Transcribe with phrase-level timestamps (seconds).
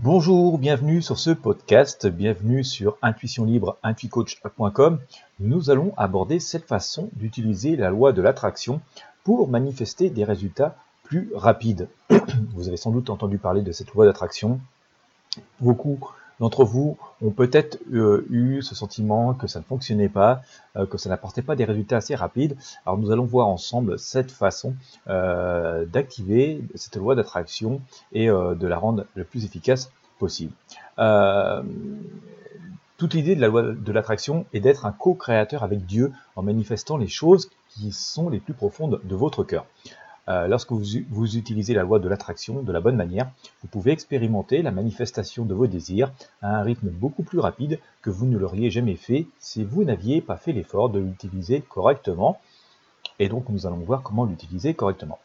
[0.00, 3.44] Bonjour, bienvenue sur ce podcast, bienvenue sur Intuition.
[5.40, 8.80] Nous allons aborder cette façon d'utiliser la loi de l'attraction
[9.24, 11.88] pour manifester des résultats plus rapides.
[12.54, 14.60] Vous avez sans doute entendu parler de cette loi d'attraction.
[15.58, 15.98] Beaucoup
[16.40, 20.42] d'entre vous ont peut-être euh, eu ce sentiment que ça ne fonctionnait pas,
[20.76, 22.56] euh, que ça n'apportait pas des résultats assez rapides.
[22.86, 24.74] Alors nous allons voir ensemble cette façon
[25.08, 27.80] euh, d'activer cette loi d'attraction
[28.12, 30.52] et de la rendre le plus efficace possible.
[32.96, 36.96] toute l'idée de la loi de l'attraction est d'être un co-créateur avec Dieu en manifestant
[36.96, 39.66] les choses qui sont les plus profondes de votre cœur.
[40.28, 43.30] Euh, lorsque vous, utilisez la loi de l'attraction de la bonne manière,
[43.62, 48.10] vous pouvez expérimenter la manifestation de vos désirs à un rythme beaucoup plus rapide que
[48.10, 52.40] vous ne l'auriez jamais fait si vous n'aviez pas fait l'effort de l'utiliser correctement.
[53.18, 55.18] Et donc nous allons voir comment l'utiliser correctement.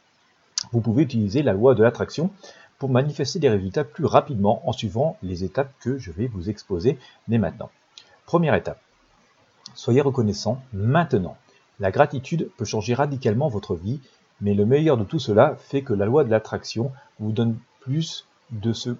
[0.71, 2.29] Vous pouvez utiliser la loi de l'attraction
[2.79, 6.97] pour manifester des résultats plus rapidement en suivant les étapes que je vais vous exposer
[7.27, 7.69] dès maintenant.
[8.25, 8.79] Première étape.
[9.75, 11.35] Soyez reconnaissant maintenant.
[11.79, 13.99] La gratitude peut changer radicalement votre vie
[14.41, 18.25] mais le meilleur de tout cela fait que la loi de l'attraction vous donne plus
[18.51, 18.95] de ce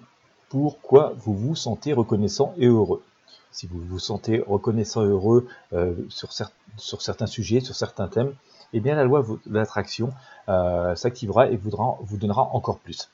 [0.48, 3.02] pourquoi vous vous sentez reconnaissant et heureux.
[3.50, 8.32] Si vous vous sentez reconnaissant et heureux euh, sur, certains sujets, sur certains thèmes,
[8.72, 10.12] eh bien la loi de l'attraction
[10.48, 13.08] euh, s'activera et vous, vous donnera encore plus.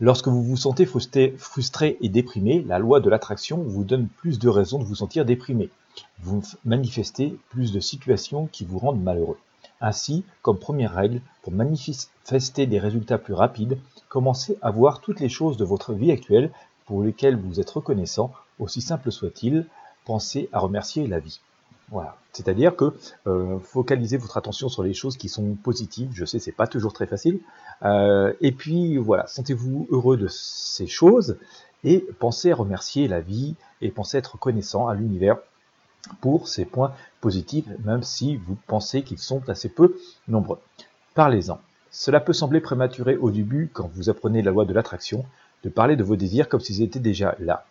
[0.00, 4.48] Lorsque vous vous sentez frustré et déprimé, la loi de l'attraction vous donne plus de
[4.48, 5.68] raisons de vous sentir déprimé.
[6.20, 9.36] Vous manifestez plus de situations qui vous rendent malheureux.
[9.80, 13.78] Ainsi, comme première règle, pour manifester des résultats plus rapides,
[14.08, 16.50] commencez à voir toutes les choses de votre vie actuelle
[16.86, 19.66] pour lesquelles vous êtes reconnaissant, aussi simple soit-il,
[20.04, 21.40] pensez à remercier la vie.
[21.90, 22.16] Voilà.
[22.32, 22.94] C'est-à-dire que
[23.26, 26.10] euh, focalisez votre attention sur les choses qui sont positives.
[26.14, 27.40] Je sais, c'est pas toujours très facile.
[27.82, 31.38] Euh, et puis voilà, sentez-vous heureux de ces choses
[31.82, 35.38] et pensez à remercier la vie et pensez à être reconnaissant à l'univers
[36.20, 39.96] pour ces points positifs, même si vous pensez qu'ils sont assez peu
[40.28, 40.58] nombreux.
[41.14, 41.60] Parlez-en.
[41.90, 45.24] Cela peut sembler prématuré au début quand vous apprenez la loi de l'attraction,
[45.64, 47.66] de parler de vos désirs comme s'ils étaient déjà là.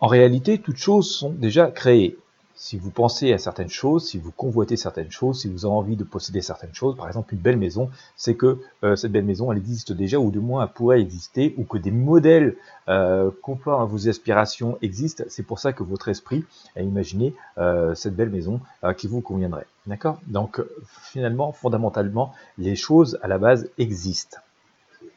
[0.00, 2.18] En réalité, toutes choses sont déjà créées.
[2.58, 5.94] Si vous pensez à certaines choses, si vous convoitez certaines choses, si vous avez envie
[5.96, 9.52] de posséder certaines choses, par exemple une belle maison, c'est que euh, cette belle maison,
[9.52, 12.56] elle existe déjà, ou du moins elle pourrait exister, ou que des modèles
[12.88, 15.24] euh, conformes à vos aspirations existent.
[15.28, 16.44] C'est pour ça que votre esprit
[16.76, 19.66] a imaginé euh, cette belle maison euh, qui vous conviendrait.
[19.86, 20.18] D'accord?
[20.26, 20.62] Donc
[21.02, 24.38] finalement, fondamentalement, les choses à la base existent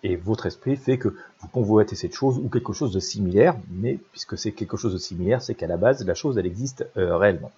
[0.03, 3.99] et votre esprit fait que vous convoitez cette chose ou quelque chose de similaire, mais
[4.11, 7.17] puisque c'est quelque chose de similaire, c'est qu'à la base, la chose, elle existe euh,
[7.17, 7.51] réellement.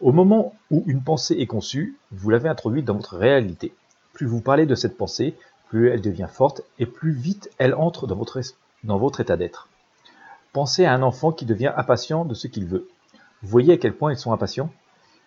[0.00, 3.72] Au moment où une pensée est conçue, vous l'avez introduite dans votre réalité.
[4.12, 5.34] Plus vous parlez de cette pensée,
[5.68, 8.40] plus elle devient forte et plus vite elle entre dans votre,
[8.84, 9.68] dans votre état d'être.
[10.52, 12.88] Pensez à un enfant qui devient impatient de ce qu'il veut.
[13.42, 14.70] Vous voyez à quel point ils sont impatients?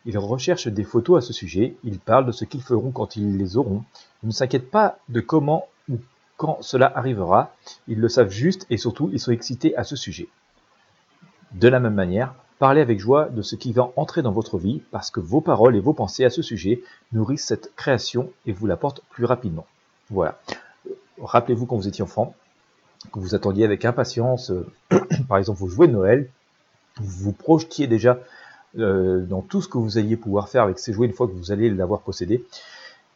[0.05, 3.37] Ils recherchent des photos à ce sujet, ils parlent de ce qu'ils feront quand ils
[3.37, 3.83] les auront.
[4.23, 5.67] Ils ne s'inquiètent pas de comment
[6.39, 7.53] quand cela arrivera,
[7.89, 10.29] ils le savent juste et surtout ils sont excités à ce sujet.
[11.51, 14.81] De la même manière, parlez avec joie de ce qui va entrer dans votre vie
[14.89, 18.67] parce que vos paroles et vos pensées à ce sujet nourrissent cette création et vous
[18.67, 19.65] l'apportent plus rapidement.
[20.09, 20.39] Voilà.
[21.21, 22.33] Rappelez-vous quand vous étiez enfant,
[23.11, 24.65] que vous attendiez avec impatience, euh,
[25.27, 26.29] par exemple, vos jouets de Noël,
[27.01, 28.17] vous vous projetiez déjà
[28.77, 31.33] euh, dans tout ce que vous alliez pouvoir faire avec ces jouets une fois que
[31.33, 32.45] vous allez l'avoir possédé.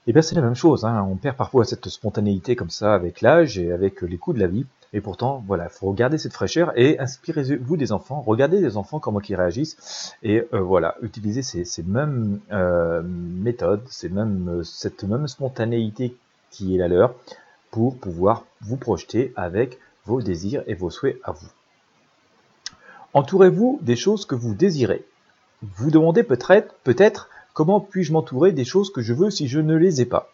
[0.06, 1.08] Et eh bien c'est la même chose, hein.
[1.10, 4.50] on perd parfois cette spontanéité comme ça avec l'âge et avec les coups de la
[4.50, 4.66] vie.
[4.92, 9.00] Et pourtant, voilà, il faut garder cette fraîcheur et inspirez-vous des enfants, regardez les enfants
[9.00, 15.30] comment ils réagissent et euh, voilà, utilisez ces, mêmes euh, méthodes, ces mêmes, cette même
[15.30, 16.18] spontanéité
[16.52, 17.16] qui est la leur
[17.72, 21.48] pour pouvoir vous projeter avec vos désirs et vos souhaits à vous.
[23.14, 25.06] Entourez-vous des choses que vous désirez.
[25.62, 29.76] Vous demandez peut-être, peut-être Comment puis-je m'entourer des choses que je veux si je ne
[29.76, 30.30] les ai pas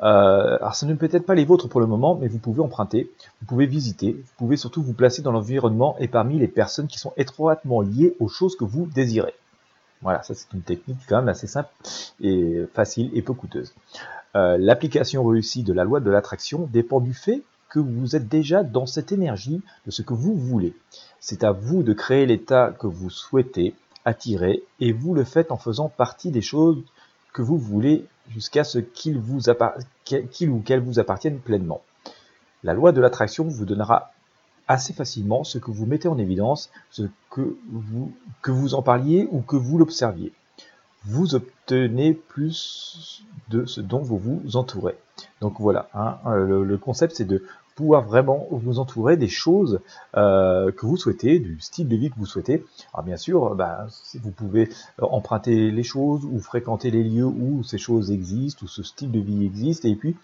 [0.00, 2.60] euh, alors ce ne peut être pas les vôtres pour le moment, mais vous pouvez
[2.60, 3.10] emprunter,
[3.40, 6.98] vous pouvez visiter, vous pouvez surtout vous placer dans l'environnement et parmi les personnes qui
[6.98, 9.34] sont étroitement liées aux choses que vous désirez.
[10.00, 11.70] Voilà, ça c'est une technique quand même assez simple
[12.20, 13.72] et facile et peu coûteuse.
[14.34, 18.64] Euh, l'application réussie de la loi de l'attraction dépend du fait que vous êtes déjà
[18.64, 20.74] dans cette énergie de ce que vous voulez.
[21.20, 25.56] C'est à vous de créer l'état que vous souhaitez attirer, et vous le faites en
[25.56, 26.82] faisant partie des choses
[27.32, 31.82] que vous voulez jusqu'à ce qu'il ou qu'elles vous appartiennent pleinement.
[32.62, 34.12] La loi de l'attraction vous donnera
[34.68, 38.12] assez facilement ce que vous mettez en évidence, ce que vous,
[38.42, 40.32] que vous en parliez ou que vous l'observiez.
[41.04, 44.96] Vous obtenez plus de ce dont vous vous entourez.
[45.40, 47.44] Donc voilà, hein, le, concept c'est de
[47.90, 49.80] vraiment vous entourer des choses
[50.16, 52.64] euh, que vous souhaitez, du style de vie que vous souhaitez.
[52.94, 53.86] Alors bien sûr, bah,
[54.20, 54.68] vous pouvez
[55.00, 59.20] emprunter les choses ou fréquenter les lieux où ces choses existent, où ce style de
[59.20, 60.16] vie existe, et puis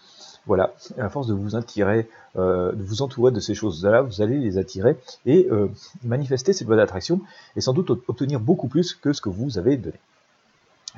[0.48, 4.38] voilà, à force de vous attirer, euh, de vous entourer de ces choses-là, vous allez
[4.38, 4.96] les attirer
[5.26, 5.68] et euh,
[6.04, 7.20] manifester cette loi d'attraction
[7.54, 9.98] et sans doute obtenir beaucoup plus que ce que vous avez donné.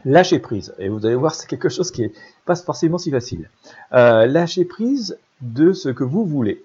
[0.05, 2.12] Lâcher prise, et vous allez voir, c'est quelque chose qui n'est
[2.44, 3.49] pas forcément si facile.
[3.93, 6.64] Euh, lâcher prise de ce que vous voulez.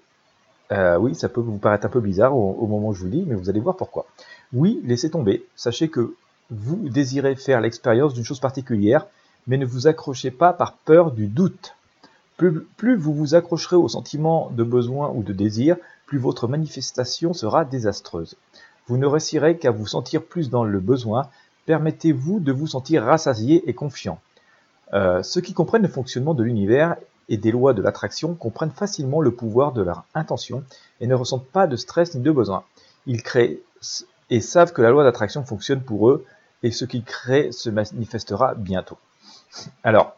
[0.72, 3.24] Euh, oui, ça peut vous paraître un peu bizarre au, moment où je vous dis,
[3.26, 4.06] mais vous allez voir pourquoi.
[4.52, 5.44] Oui, laissez tomber.
[5.54, 6.14] Sachez que
[6.50, 9.06] vous désirez faire l'expérience d'une chose particulière,
[9.46, 11.74] mais ne vous accrochez pas par peur du doute.
[12.36, 17.64] Plus, vous vous accrocherez au sentiment de besoin ou de désir, plus votre manifestation sera
[17.64, 18.36] désastreuse.
[18.86, 21.28] Vous ne réussirez qu'à vous sentir plus dans le besoin.
[21.66, 24.20] Permettez-vous de vous sentir rassasié et confiant.
[24.94, 26.96] Euh, ceux qui comprennent le fonctionnement de l'univers
[27.28, 30.62] et des lois de l'attraction comprennent facilement le pouvoir de leur intention
[31.00, 32.62] et ne ressentent pas de stress ni de besoin.
[33.06, 33.58] Ils créent
[34.30, 36.24] et savent que la loi d'attraction fonctionne pour eux
[36.62, 38.98] et ce qu'ils créent se manifestera bientôt.
[39.82, 40.16] Alors,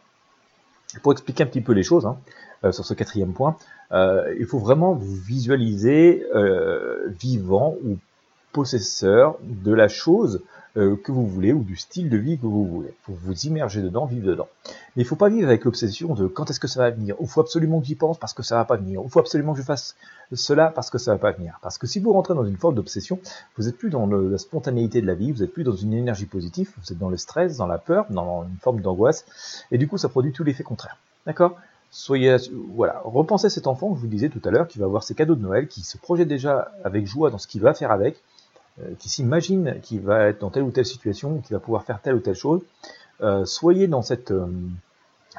[1.02, 2.18] pour expliquer un petit peu les choses hein,
[2.64, 3.56] euh, sur ce quatrième point,
[3.92, 6.26] euh, il faut vraiment vous visualiser
[7.18, 7.96] vivant ou
[8.52, 10.42] possesseur de la chose
[10.74, 12.90] que vous voulez ou du style de vie que vous voulez.
[12.90, 14.48] Il faut vous immerger dedans, vivre dedans.
[14.66, 17.16] Mais il ne faut pas vivre avec l'obsession de quand est-ce que ça va venir.
[17.20, 19.00] Il faut absolument que j'y pense parce que ça va pas venir.
[19.04, 19.96] Il faut absolument que je fasse
[20.34, 21.58] cela parce que ça va pas venir.
[21.62, 23.18] Parce que si vous rentrez dans une forme d'obsession,
[23.56, 26.26] vous n'êtes plus dans la spontanéité de la vie, vous n'êtes plus dans une énergie
[26.26, 29.24] positive, vous êtes dans le stress, dans la peur, dans une forme d'angoisse,
[29.70, 30.98] et du coup ça produit tout l'effet contraire.
[31.26, 31.56] D'accord?
[31.90, 32.36] Soyez,
[32.74, 35.34] voilà, repensez cet enfant, je vous disais tout à l'heure, qui va avoir ses cadeaux
[35.34, 38.18] de Noël, qui se projette déjà avec joie dans ce qu'il va faire avec, euh,
[38.98, 42.14] qui s'imagine qu'il va être dans telle ou telle situation, qu'il va pouvoir faire telle
[42.14, 42.62] ou telle chose.
[43.20, 44.46] Euh, soyez dans cette euh,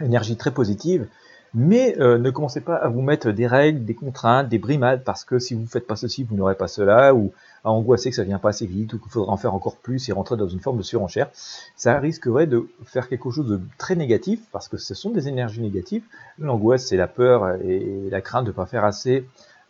[0.01, 1.07] énergie très positive
[1.53, 5.23] mais euh, ne commencez pas à vous mettre des règles, des contraintes, des brimades, parce
[5.23, 7.31] que si vous ne faites pas ceci, vous n'aurez pas cela, ou
[7.63, 10.09] à angoisser que ça vient pas assez vite, ou qu'il faudra en faire encore plus
[10.09, 11.29] et rentrer dans une forme de surenchère.
[11.75, 15.61] Ça risquerait de faire quelque chose de très négatif, parce que ce sont des énergies
[15.61, 16.03] négatives.
[16.37, 19.21] L'angoisse, c'est la peur et la crainte de ne pas faire assez, euh,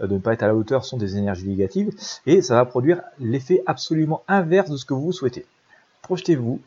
[0.08, 1.92] de ne pas être à la hauteur, sont des énergies négatives,
[2.26, 5.46] et ça va produire l'effet absolument inverse de ce que vous souhaitez.
[6.02, 6.60] Projetez-vous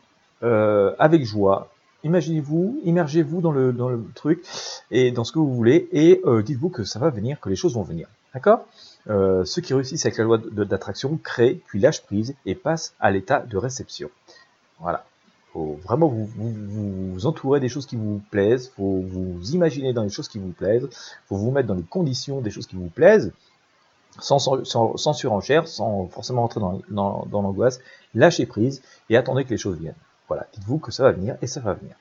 [0.43, 1.69] euh, avec joie,
[2.03, 4.43] imaginez-vous, immergez-vous dans le, dans le truc
[4.91, 7.55] et dans ce que vous voulez et euh, dites-vous que ça va venir, que les
[7.55, 8.07] choses vont venir.
[8.33, 8.65] D'accord?
[9.09, 13.11] Euh, Ceux qui réussissent avec la loi d'attraction créent, puis lâchent prise et passent à
[13.11, 14.09] l'état de réception.
[14.79, 15.05] Voilà.
[15.53, 20.09] Faut vraiment vous, vous, entourer des choses qui vous plaisent, faut vous imaginer dans les
[20.09, 20.89] choses qui vous plaisent,
[21.27, 23.31] faut vous mettre dans les conditions des choses qui vous plaisent,
[24.19, 27.79] sans, sans, sans surenchère, sans forcément entrer dans l'angoisse,
[28.15, 29.95] lâchez prise et attendez que les choses viennent.
[30.27, 31.95] Voilà, dites-vous que ça va venir et ça va venir.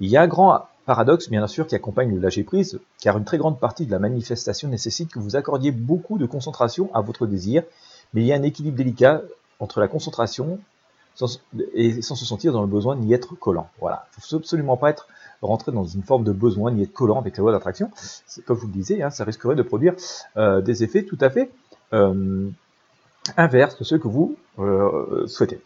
[0.00, 3.24] Il y a un grand paradoxe, bien sûr, qui accompagne le lâcher prise, car une
[3.24, 7.26] très grande partie de la manifestation nécessite que vous accordiez beaucoup de concentration à votre
[7.26, 7.62] désir,
[8.14, 9.22] mais il y a un équilibre délicat
[9.60, 10.58] entre la concentration
[11.74, 13.68] et sans se sentir dans le besoin ni être collant.
[13.80, 15.08] Voilà, il faut absolument pas être
[15.42, 17.90] rentrer dans une forme de besoin ni être collant avec la loi d'attraction.
[18.46, 19.94] Comme je vous le disais, hein, ça risquerait de produire
[20.36, 21.50] euh, des effets tout à fait
[21.92, 22.48] euh,
[23.36, 25.60] inverses de ceux que vous euh, souhaitez.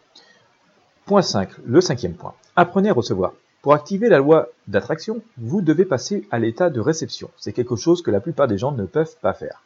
[1.05, 2.33] Point 5, le cinquième point.
[2.55, 3.33] Apprenez à recevoir.
[3.61, 7.29] Pour activer la loi d'attraction, vous devez passer à l'état de réception.
[7.37, 9.61] C'est quelque chose que la plupart des gens ne peuvent pas faire.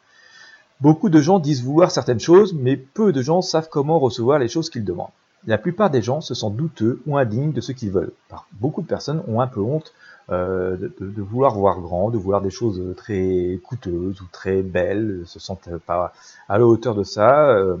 [0.80, 4.46] Beaucoup de gens disent vouloir certaines choses, mais peu de gens savent comment recevoir les
[4.46, 5.10] choses qu'ils demandent.
[5.46, 8.12] La plupart des gens se sentent douteux ou indignes de ce qu'ils veulent.
[8.52, 9.92] Beaucoup de personnes ont un peu honte
[10.30, 15.38] euh, de, vouloir voir grand, de vouloir des choses très coûteuses ou très belles, se
[15.38, 16.12] sentent pas
[16.50, 17.76] à la hauteur de ça, euh,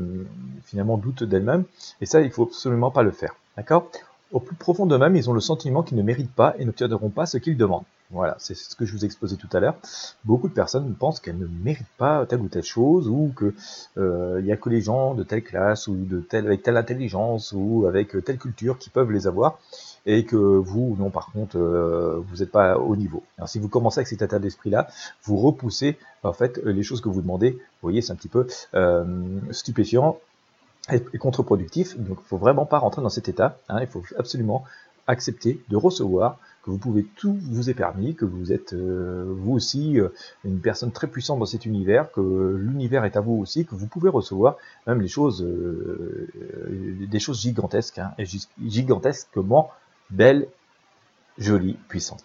[0.64, 1.64] finalement doutent d'elles-mêmes,
[2.00, 3.34] et ça il faut absolument pas le faire.
[3.58, 3.90] D'accord?
[4.30, 7.24] Au plus profond d'eux-mêmes, ils ont le sentiment qu'ils ne méritent pas et n'obtiendront pas
[7.24, 7.84] ce qu'ils demandent.
[8.10, 9.76] Voilà, c'est ce que je vous ai exposé tout à l'heure.
[10.24, 13.54] Beaucoup de personnes pensent qu'elles ne méritent pas telle ou telle chose, ou que
[13.98, 16.76] euh, il n'y a que les gens de telle classe ou de telle avec telle
[16.76, 19.58] intelligence ou avec telle culture qui peuvent les avoir,
[20.06, 23.22] et que vous, non, par contre, euh, vous n'êtes pas au niveau.
[23.36, 24.88] Alors, si vous commencez avec cet état d'esprit-là,
[25.24, 27.52] vous repoussez en fait les choses que vous demandez.
[27.52, 29.04] Vous voyez, c'est un petit peu euh,
[29.50, 30.18] stupéfiant
[30.88, 31.98] est contre-productif.
[31.98, 33.58] Donc, il faut vraiment pas rentrer dans cet état.
[33.68, 33.78] Hein.
[33.80, 34.64] il faut absolument
[35.06, 39.52] accepter de recevoir que vous pouvez tout vous est permis, que vous êtes euh, vous
[39.52, 40.10] aussi euh,
[40.44, 43.86] une personne très puissante dans cet univers, que l'univers est à vous aussi, que vous
[43.86, 46.28] pouvez recevoir même les choses, euh,
[47.08, 48.24] des choses gigantesques, hein, et
[48.66, 49.70] gigantesquement
[50.10, 50.48] belles,
[51.38, 52.24] jolies, puissantes.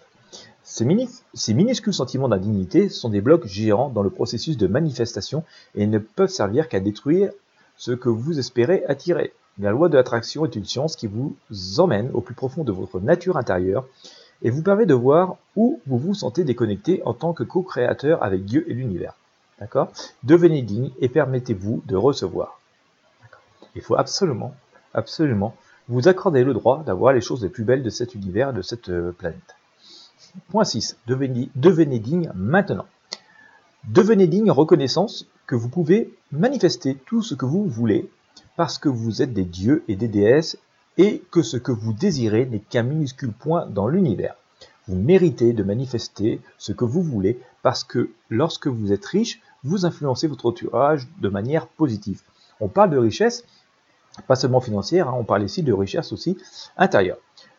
[0.63, 0.87] Ces,
[1.33, 5.43] ces minuscules sentiments d'indignité sont des blocs géants dans le processus de manifestation
[5.75, 7.31] et ne peuvent servir qu'à détruire
[7.77, 9.33] ce que vous espérez attirer.
[9.59, 11.35] La loi de l'attraction est une science qui vous
[11.77, 13.85] emmène au plus profond de votre nature intérieure
[14.41, 18.45] et vous permet de voir où vous vous sentez déconnecté en tant que co-créateur avec
[18.45, 19.15] Dieu et l'univers.
[19.59, 19.91] D'accord?
[20.23, 22.59] Devenez digne et permettez-vous de recevoir.
[23.75, 24.55] Il faut absolument,
[24.93, 25.55] absolument
[25.87, 28.89] vous accorder le droit d'avoir les choses les plus belles de cet univers, de cette
[28.89, 29.55] euh, planète.
[30.49, 30.97] Point 6.
[31.07, 32.85] Devenez, devenez digne maintenant.
[33.87, 38.09] Devenez digne reconnaissance que vous pouvez manifester tout ce que vous voulez
[38.55, 40.57] parce que vous êtes des dieux et des déesses
[40.97, 44.35] et que ce que vous désirez n'est qu'un minuscule point dans l'univers.
[44.87, 49.85] Vous méritez de manifester ce que vous voulez parce que lorsque vous êtes riche, vous
[49.85, 52.21] influencez votre entourage de manière positive.
[52.59, 53.45] On parle de richesse,
[54.27, 56.37] pas seulement financière, hein, on parle ici de richesse aussi
[56.77, 57.17] intérieure.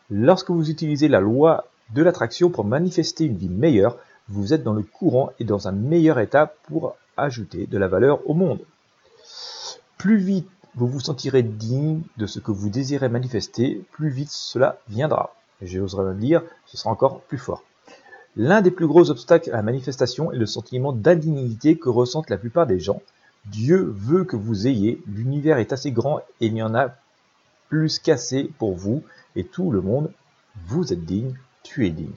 [0.09, 3.97] Lorsque vous utilisez la loi de l'attraction pour manifester une vie meilleure,
[4.29, 8.29] vous êtes dans le courant et dans un meilleur état pour ajouter de la valeur
[8.29, 8.59] au monde.
[9.97, 14.77] Plus vite vous vous sentirez digne de ce que vous désirez manifester, plus vite cela
[14.89, 15.33] viendra.
[15.61, 17.63] J'oserais même dire, ce sera encore plus fort.
[18.35, 22.37] L'un des plus gros obstacles à la manifestation est le sentiment d'indignité que ressentent la
[22.37, 23.01] plupart des gens.
[23.45, 26.93] Dieu veut que vous ayez, l'univers est assez grand et il y en a
[27.69, 29.01] plus qu'assez pour vous
[29.37, 30.11] et tout le monde.
[30.67, 32.11] Vous êtes digne, tu es digne.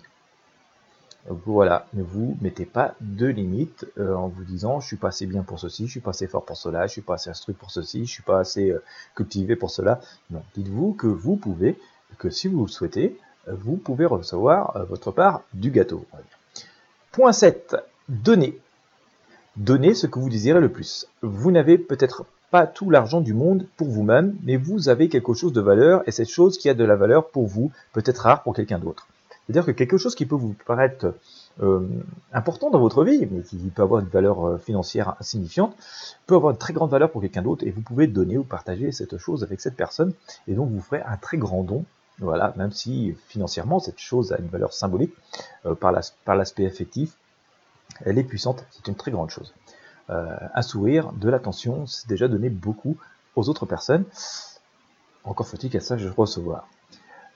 [1.31, 5.27] Voilà, ne vous mettez pas de limites euh, en vous disant je suis pas assez
[5.27, 7.55] bien pour ceci, je suis pas assez fort pour cela, je suis pas assez instruit
[7.55, 8.83] pour ceci, je suis pas assez euh,
[9.15, 10.01] cultivé pour cela.
[10.31, 11.79] Non, dites-vous que vous pouvez,
[12.17, 16.07] que si vous le souhaitez, euh, vous pouvez recevoir votre part du gâteau.
[17.13, 17.77] Point 7.
[18.09, 18.59] Donnez.
[19.57, 21.07] Donnez ce que vous désirez le plus.
[21.21, 25.53] Vous n'avez peut-être pas tout l'argent du monde pour vous-même, mais vous avez quelque chose
[25.53, 28.43] de valeur et cette chose qui a de la valeur pour vous peut être rare
[28.43, 29.07] pour quelqu'un d'autre.
[29.49, 31.15] C'est-à-dire que quelque chose qui peut vous paraître
[31.63, 31.89] euh,
[32.35, 35.75] important dans votre vie, mais qui peut avoir une valeur euh, financière insignifiante,
[36.27, 38.93] peut avoir une très grande valeur pour quelqu'un d'autre, et vous pouvez donner ou partager
[38.93, 40.13] cette chose avec cette personne,
[40.49, 41.87] et donc vous ferez un très grand don,
[42.19, 45.15] voilà, même si financièrement cette chose a une valeur symbolique,
[45.65, 47.17] euh, par l'aspect affectif,
[48.05, 49.55] elle est puissante, c'est une très grande chose.
[50.09, 52.97] un sourire, de l'attention, c'est déjà donné beaucoup
[53.35, 54.05] aux autres personnes.
[55.25, 56.69] Encore faut-il qu'à ça je recevoir.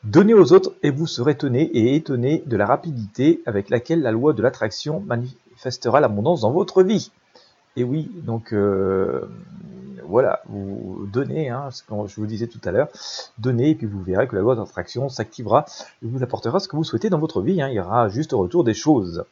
[0.05, 4.11] Donnez aux autres et vous serez étonné et étonné de la rapidité avec laquelle la
[4.11, 7.13] loi de l'attraction manifestera l'abondance dans votre vie.
[7.77, 9.29] Et oui, donc euh,
[10.05, 12.89] voilà, vous donnez, hein, comme je vous disais tout à l'heure,
[13.39, 15.67] donnez et puis vous verrez que la loi d'attraction s'activera
[16.03, 17.63] et vous apportera ce que vous souhaitez dans votre vie.
[17.63, 17.69] Hein.
[17.69, 19.25] Il y aura juste au retour des choses,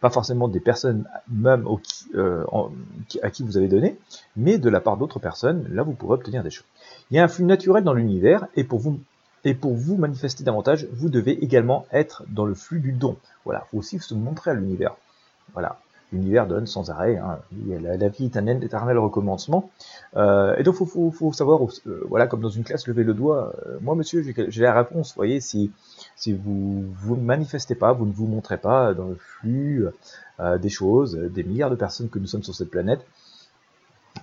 [0.00, 1.66] pas forcément des personnes même
[2.14, 2.44] euh,
[3.22, 3.98] à qui vous avez donné,
[4.36, 5.66] mais de la part d'autres personnes.
[5.70, 6.66] Là, vous pourrez obtenir des choses.
[7.10, 8.98] Il y a un flux naturel dans l'univers et pour vous
[9.44, 13.16] et pour vous manifester davantage, vous devez également être dans le flux du don.
[13.44, 14.96] Voilà, faut aussi se montrer à l'univers.
[15.52, 15.78] Voilà,
[16.12, 17.16] l'univers donne sans arrêt.
[17.16, 17.38] Hein.
[17.82, 19.70] La, vie est un éternel recommencement.
[20.16, 23.54] Euh, et donc, faut, faut, savoir, euh, voilà, comme dans une classe, lever le doigt.
[23.66, 25.10] Euh, moi, monsieur, j'ai la réponse.
[25.10, 25.70] Vous voyez, si
[26.26, 29.86] vous vous manifestez pas, vous ne vous montrez pas dans le flux
[30.60, 33.04] des choses, des milliards de personnes que nous sommes sur cette planète.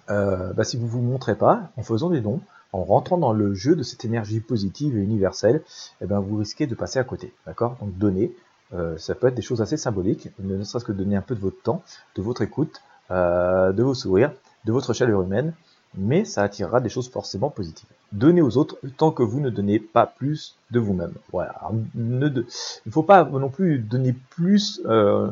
[0.07, 2.41] Bah, si vous vous montrez pas en faisant des dons,
[2.73, 5.61] en rentrant dans le jeu de cette énergie positive et universelle,
[6.01, 7.33] eh ben, vous risquez de passer à côté.
[7.45, 7.77] D'accord?
[7.81, 8.33] Donc donner,
[8.73, 11.41] euh, ça peut être des choses assez symboliques, ne serait-ce que donner un peu de
[11.41, 11.83] votre temps,
[12.15, 14.31] de votre écoute, euh, de vos sourires,
[14.65, 15.53] de votre chaleur humaine,
[15.95, 17.89] mais ça attirera des choses forcément positives.
[18.13, 21.13] Donnez aux autres tant que vous ne donnez pas plus de vous-même.
[21.31, 21.71] Voilà.
[21.95, 25.29] il ne faut pas non plus donner plus euh,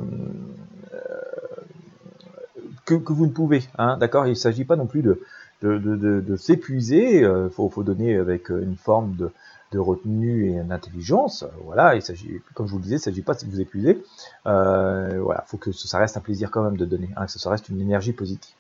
[2.86, 3.64] que, que, vous ne pouvez.
[3.78, 4.26] Hein, D'accord?
[4.28, 5.22] Il ne s'agit pas non plus de,
[5.62, 7.20] de, de, de, s'épuiser.
[7.20, 9.32] Il euh, faut, faut, donner avec euh, une forme de,
[9.72, 11.46] de retenue et d'intelligence.
[11.66, 14.02] Voilà, il s'agit, comme je vous le disais, il ne s'agit pas de vous épuiser.
[14.48, 17.50] Euh, voilà, faut que ça reste un plaisir quand même de donner, hein, que ça
[17.50, 18.56] reste une énergie positive.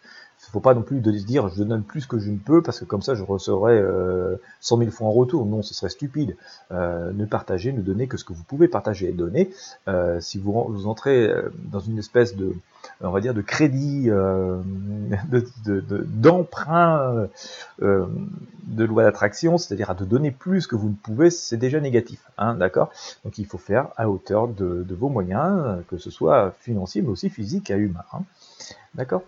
[0.49, 2.63] Ne faut pas non plus de se dire je donne plus que je ne peux
[2.63, 5.45] parce que comme ça je recevrai euh, 100 000 fois en retour.
[5.45, 6.35] Non, ce serait stupide.
[6.71, 9.51] Euh, ne partagez, ne donnez que ce que vous pouvez partager et donner.
[9.87, 12.55] Euh, si vous, entrez euh, dans une espèce de,
[13.01, 14.09] on va dire, de crédit,
[16.07, 17.27] d'emprunt
[17.79, 18.07] de,
[18.63, 22.23] de, loi d'attraction, c'est-à-dire à de donner plus que vous ne pouvez, c'est déjà négatif.
[22.37, 22.91] Hein, D'accord?
[23.23, 27.29] Donc il faut faire à hauteur de, vos moyens, que ce soit financier mais aussi
[27.29, 28.03] physique et humain.
[28.13, 28.23] Hein.
[28.95, 29.21] D'accord?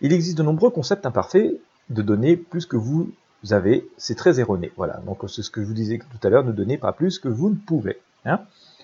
[0.00, 3.10] Il existe de nombreux concepts imparfaits de donner plus que vous
[3.50, 4.72] avez, c'est très erroné.
[4.76, 7.18] Voilà, donc c'est ce que je vous disais tout à l'heure, ne donnez pas plus
[7.18, 7.98] que vous ne pouvez.
[8.24, 8.40] Hein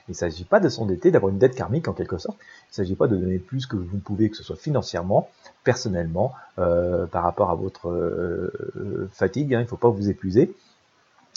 [0.08, 2.36] il ne s'agit pas de s'endetter, d'avoir une dette karmique en quelque sorte.
[2.38, 5.30] Il ne s'agit pas de donner plus que vous ne pouvez, que ce soit financièrement,
[5.64, 9.54] personnellement, euh, par rapport à votre euh, fatigue.
[9.54, 10.54] Hein, il ne faut pas vous épuiser.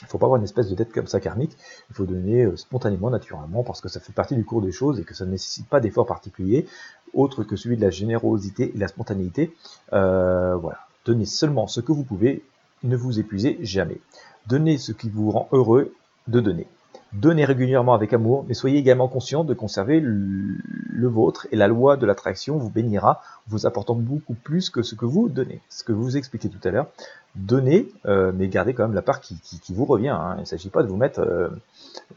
[0.01, 1.57] Il ne faut pas avoir une espèce de dette comme ça karmique.
[1.89, 4.99] Il faut donner euh, spontanément, naturellement, parce que ça fait partie du cours des choses
[4.99, 6.67] et que ça ne nécessite pas d'efforts particuliers
[7.13, 9.53] autre que celui de la générosité et de la spontanéité.
[9.93, 10.79] Euh, voilà.
[11.05, 12.43] Donnez seulement ce que vous pouvez,
[12.83, 13.99] ne vous épuisez jamais.
[14.47, 15.93] Donnez ce qui vous rend heureux
[16.27, 16.67] de donner.
[17.13, 21.95] Donnez régulièrement avec amour, mais soyez également conscient de conserver le, vôtre et la loi
[21.95, 25.61] de l'attraction vous bénira, vous apportant beaucoup plus que ce que vous donnez.
[25.69, 26.87] Ce que vous expliquez tout à l'heure,
[27.35, 30.09] donnez, euh, mais gardez quand même la part qui, vous revient.
[30.09, 30.33] Hein.
[30.37, 31.47] Il ne s'agit pas de vous mettre, euh,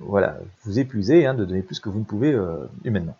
[0.01, 2.37] voilà, vous épuiser, hein, de donner plus que vous ne pouvez
[2.85, 3.17] humainement.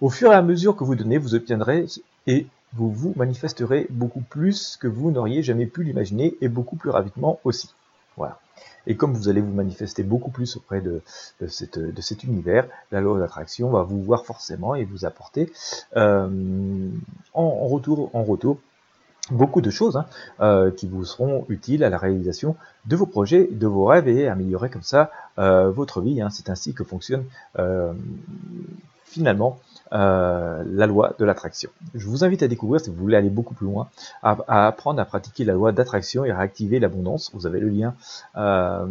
[0.00, 1.86] Au fur et à mesure que vous donnez, vous obtiendrez
[2.26, 6.90] et vous vous manifesterez beaucoup plus que vous n'auriez jamais pu l'imaginer et beaucoup plus
[6.90, 7.74] rapidement aussi.
[8.16, 8.38] Voilà.
[8.86, 11.02] Et comme vous allez vous manifester beaucoup plus auprès de,
[11.48, 15.52] cet univers, la loi d'attraction va vous voir forcément et vous apporter
[15.96, 16.88] euh,
[17.34, 18.58] en, retour, en retour
[19.30, 20.06] beaucoup de choses hein,
[20.40, 24.26] euh, qui vous seront utiles à la réalisation de vos projets, de vos rêves et
[24.26, 26.22] améliorer comme ça euh, votre vie.
[26.22, 26.30] Hein.
[26.30, 27.24] C'est ainsi que fonctionne
[29.08, 29.58] finalement
[29.92, 31.70] euh, la loi de l'attraction.
[31.94, 33.88] Je vous invite à découvrir, si vous voulez aller beaucoup plus loin,
[34.22, 37.30] à, apprendre à pratiquer la loi d'attraction et à réactiver l'abondance.
[37.32, 37.94] Vous avez le lien
[38.36, 38.86] euh,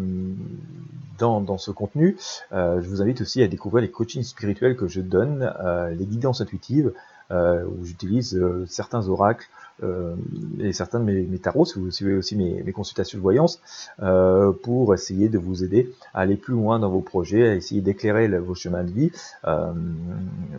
[1.20, 2.18] dans, ce contenu.
[2.52, 5.54] Euh, je vous invite aussi à découvrir les coachings spirituels que je donne,
[5.92, 6.94] les guidances intuitives,
[7.32, 9.48] où j'utilise certains oracles,
[9.84, 10.16] euh,
[10.60, 13.60] et certains de mes, tarots, si vous suivez aussi mes, consultations de voyance,
[14.02, 17.82] euh, pour essayer de vous aider à aller plus loin dans vos projets, à essayer
[17.82, 19.12] d'éclairer vos chemins de vie.
[19.46, 19.72] Euh,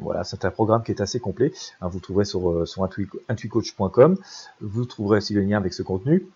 [0.00, 1.52] voilà, c'est un programme qui est assez complet.
[1.80, 2.88] Hein, vous trouverez sur, euh, sur
[3.28, 4.16] intuicoach.com.
[4.60, 6.26] Vous trouverez aussi le lien avec ce contenu.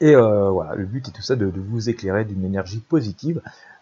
[0.00, 3.40] Et euh, voilà, le but est tout ça de vous éclairer d'une énergie positive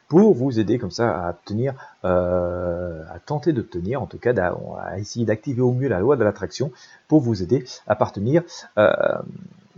[0.09, 1.75] pour vous aider comme ça à obtenir,
[2.05, 6.25] euh, à tenter d'obtenir, en tout cas à, essayer d'activer au mieux la loi de
[6.25, 6.73] l'attraction
[7.07, 8.43] pour vous aider à partenir,
[8.79, 8.91] euh,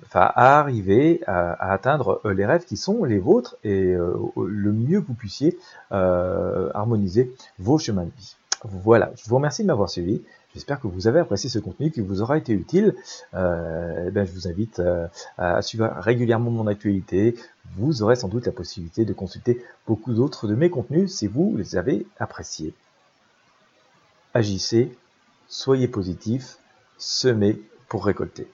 [0.05, 5.01] enfin à arriver à, atteindre euh, les rêves qui sont les vôtres et le mieux
[5.01, 5.59] que vous puissiez
[5.91, 8.37] harmoniser vos chemins de vie.
[8.65, 10.23] Voilà, je vous remercie de m'avoir suivi.
[10.55, 12.97] J'espère que vous avez apprécié ce contenu, qui vous aura été utile.
[13.35, 15.07] Euh, eh ben, je vous invite euh,
[15.39, 17.37] à suivre régulièrement mon actualité.
[17.77, 21.57] Vous aurez sans doute la possibilité de consulter beaucoup d'autres de mes contenus si vous
[21.57, 22.75] les avez appréciés.
[24.35, 24.97] Agissez,
[25.49, 26.59] soyez positif,
[26.99, 28.49] semez pour récolter.